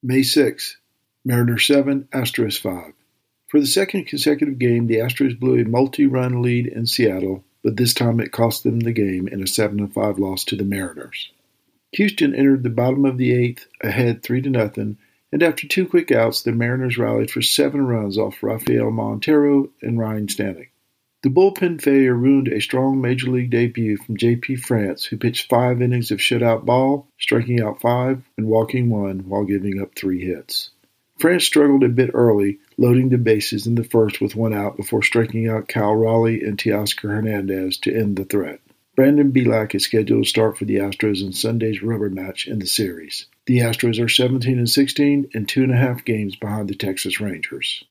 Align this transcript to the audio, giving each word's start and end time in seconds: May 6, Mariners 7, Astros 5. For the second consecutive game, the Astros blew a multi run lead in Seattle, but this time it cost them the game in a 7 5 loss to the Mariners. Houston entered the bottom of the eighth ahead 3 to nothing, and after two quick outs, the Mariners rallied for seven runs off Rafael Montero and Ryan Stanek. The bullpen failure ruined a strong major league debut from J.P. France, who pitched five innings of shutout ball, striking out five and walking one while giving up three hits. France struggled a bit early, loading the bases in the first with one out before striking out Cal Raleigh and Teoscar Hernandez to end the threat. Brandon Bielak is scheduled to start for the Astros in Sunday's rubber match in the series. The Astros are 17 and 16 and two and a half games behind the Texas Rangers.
May 0.00 0.22
6, 0.22 0.76
Mariners 1.24 1.66
7, 1.66 2.08
Astros 2.12 2.56
5. 2.56 2.92
For 3.48 3.58
the 3.58 3.66
second 3.66 4.06
consecutive 4.06 4.60
game, 4.60 4.86
the 4.86 4.98
Astros 4.98 5.36
blew 5.36 5.58
a 5.58 5.64
multi 5.64 6.06
run 6.06 6.40
lead 6.40 6.68
in 6.68 6.86
Seattle, 6.86 7.42
but 7.64 7.76
this 7.76 7.94
time 7.94 8.20
it 8.20 8.30
cost 8.30 8.62
them 8.62 8.78
the 8.78 8.92
game 8.92 9.26
in 9.26 9.42
a 9.42 9.46
7 9.48 9.88
5 9.88 10.18
loss 10.20 10.44
to 10.44 10.56
the 10.56 10.62
Mariners. 10.62 11.32
Houston 11.92 12.32
entered 12.32 12.62
the 12.62 12.70
bottom 12.70 13.04
of 13.04 13.18
the 13.18 13.32
eighth 13.32 13.66
ahead 13.82 14.22
3 14.22 14.40
to 14.42 14.50
nothing, 14.50 14.98
and 15.32 15.42
after 15.42 15.66
two 15.66 15.84
quick 15.84 16.12
outs, 16.12 16.42
the 16.42 16.52
Mariners 16.52 16.96
rallied 16.96 17.32
for 17.32 17.42
seven 17.42 17.84
runs 17.84 18.16
off 18.16 18.40
Rafael 18.40 18.92
Montero 18.92 19.68
and 19.82 19.98
Ryan 19.98 20.28
Stanek. 20.28 20.68
The 21.22 21.30
bullpen 21.30 21.82
failure 21.82 22.14
ruined 22.14 22.46
a 22.46 22.60
strong 22.60 23.00
major 23.00 23.28
league 23.28 23.50
debut 23.50 23.96
from 23.96 24.16
J.P. 24.16 24.54
France, 24.54 25.04
who 25.04 25.16
pitched 25.16 25.48
five 25.48 25.82
innings 25.82 26.12
of 26.12 26.20
shutout 26.20 26.64
ball, 26.64 27.08
striking 27.18 27.60
out 27.60 27.80
five 27.80 28.22
and 28.36 28.46
walking 28.46 28.88
one 28.88 29.28
while 29.28 29.44
giving 29.44 29.80
up 29.82 29.96
three 29.96 30.24
hits. 30.24 30.70
France 31.18 31.44
struggled 31.44 31.82
a 31.82 31.88
bit 31.88 32.10
early, 32.14 32.60
loading 32.76 33.08
the 33.08 33.18
bases 33.18 33.66
in 33.66 33.74
the 33.74 33.82
first 33.82 34.20
with 34.20 34.36
one 34.36 34.54
out 34.54 34.76
before 34.76 35.02
striking 35.02 35.48
out 35.48 35.66
Cal 35.66 35.92
Raleigh 35.92 36.40
and 36.40 36.56
Teoscar 36.56 37.10
Hernandez 37.10 37.78
to 37.78 37.92
end 37.92 38.14
the 38.14 38.24
threat. 38.24 38.60
Brandon 38.94 39.32
Bielak 39.32 39.74
is 39.74 39.82
scheduled 39.82 40.22
to 40.22 40.28
start 40.28 40.56
for 40.56 40.66
the 40.66 40.76
Astros 40.76 41.20
in 41.20 41.32
Sunday's 41.32 41.82
rubber 41.82 42.10
match 42.10 42.46
in 42.46 42.60
the 42.60 42.66
series. 42.66 43.26
The 43.46 43.58
Astros 43.58 44.00
are 44.00 44.08
17 44.08 44.56
and 44.56 44.70
16 44.70 45.30
and 45.34 45.48
two 45.48 45.64
and 45.64 45.72
a 45.72 45.76
half 45.76 46.04
games 46.04 46.36
behind 46.36 46.68
the 46.68 46.76
Texas 46.76 47.20
Rangers. 47.20 47.82